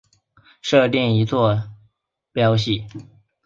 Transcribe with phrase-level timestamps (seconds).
[0.63, 1.69] 设定一坐
[2.33, 2.87] 标系。